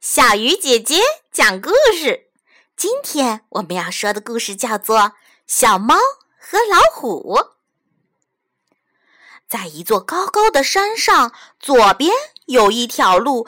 [0.00, 1.00] 小鱼姐姐
[1.32, 2.28] 讲故事。
[2.76, 4.98] 今天我们要说的故事叫做
[5.46, 5.96] 《小猫
[6.38, 7.36] 和老虎》。
[9.48, 12.12] 在一座高高的山上，左边
[12.46, 13.46] 有一条路，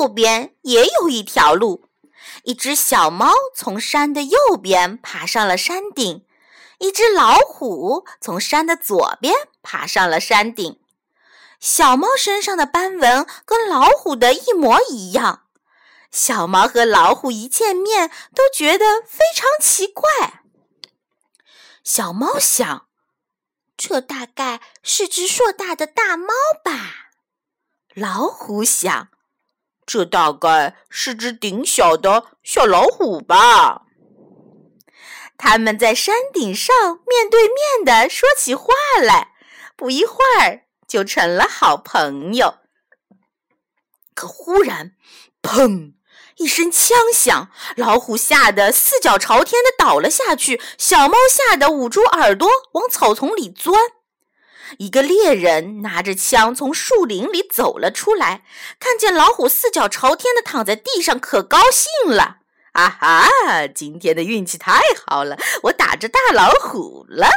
[0.00, 1.88] 右边也有一条路。
[2.44, 6.24] 一只小猫从山的右边爬上了山顶，
[6.78, 10.78] 一只老虎从山的左边爬上了山顶。
[11.58, 15.44] 小猫身上的斑纹跟老虎的一模一样。
[16.10, 20.42] 小猫和老虎一见面都觉得非常奇怪。
[21.82, 22.88] 小猫想
[23.76, 26.32] ：“这大概是只硕大的大猫
[26.64, 27.10] 吧？”
[27.94, 29.08] 老虎想
[29.86, 33.82] ：“这大概是只顶小的小老虎吧？”
[35.38, 36.74] 他们在山顶上
[37.06, 39.34] 面对面的说起话来，
[39.76, 40.62] 不一会儿。
[40.88, 42.58] 就成了好朋友。
[44.14, 44.94] 可忽然，
[45.42, 45.95] 砰！
[46.36, 53.80] 一声枪响，老虎吓得四脚朝天的倒了下去，小猫吓得捂住耳朵往草丛里钻。
[54.78, 58.44] 一个猎人拿着枪从树林里走了出来，
[58.78, 62.38] 看见老虎四脚朝天的躺在地上，可高兴了。
[62.72, 63.66] 啊哈！
[63.68, 67.28] 今天的运气太好了，我打着大老虎了。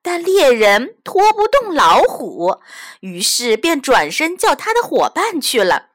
[0.00, 2.58] 但猎人拖不动老虎，
[3.00, 5.91] 于是便转身叫他的伙伴去了。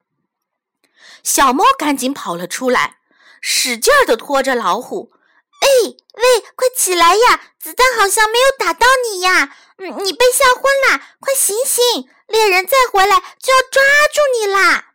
[1.27, 2.99] 小猫赶紧跑了出来，
[3.41, 5.11] 使劲儿地拖着老虎。
[5.59, 5.67] “哎，
[6.13, 6.23] 喂，
[6.55, 7.41] 快起来呀！
[7.59, 9.53] 子弹好像没有打到你呀！
[9.77, 12.09] 嗯，你被吓昏了，快醒醒！
[12.27, 13.83] 猎人再回来就要抓
[14.13, 14.93] 住你啦！”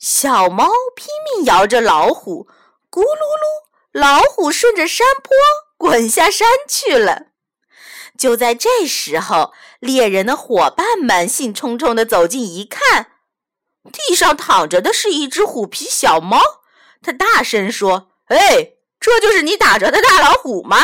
[0.00, 2.48] 小猫拼命摇着老虎，
[2.90, 5.36] 咕噜噜，老虎顺着山坡
[5.76, 7.26] 滚下山去了。
[8.18, 13.12] 就在这时候，猎人的伙伴们兴冲冲地走近一看，
[13.84, 16.40] 地上躺着的是一只虎皮小猫。
[17.02, 20.78] 他大声说：“哎，这就是你打着的大老虎吗？”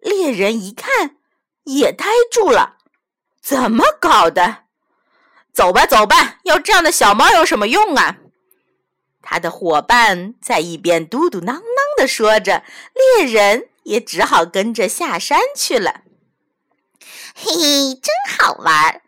[0.00, 1.16] 猎人一看，
[1.64, 2.76] 也呆住了，
[3.42, 4.64] 怎么搞的？
[5.52, 8.16] 走吧，走吧，要这样的小猫有什么用啊？
[9.22, 11.62] 他的伙伴在一边嘟嘟囔囔
[11.96, 12.62] 地说着，
[13.18, 16.02] 猎人也只好跟着下山去了。
[17.34, 19.02] 嘿嘿，真好玩儿！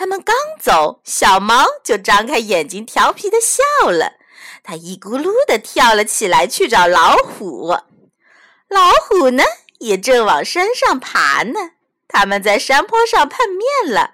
[0.00, 4.14] 他们刚走，小猫就张开眼睛，调皮的笑了。
[4.62, 7.76] 它一咕噜的跳了起来，去找老虎。
[8.68, 9.44] 老虎呢，
[9.76, 11.72] 也正往山上爬呢。
[12.08, 14.12] 他们在山坡上碰面了。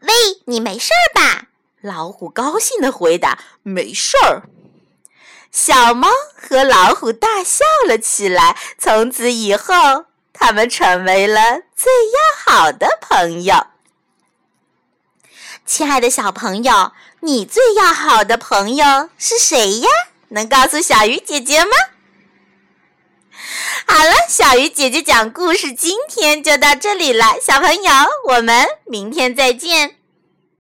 [0.00, 0.12] 喂，
[0.46, 1.46] 你没事吧？
[1.80, 4.42] 老虎高兴的回答：“没事儿。”
[5.52, 8.56] 小猫和老虎大笑了起来。
[8.76, 10.06] 从此以后。
[10.36, 13.68] 他们成为了最要好的朋友。
[15.66, 19.88] 亲爱的小朋友，你最要好的朋友是谁呀？
[20.28, 21.70] 能告诉小鱼姐姐吗？
[23.86, 27.92] 好了，小鱼姐姐讲故事今天就到这里了，小朋友，
[28.28, 29.96] 我们明天再见。